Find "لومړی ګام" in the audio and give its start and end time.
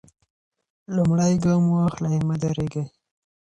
0.95-1.63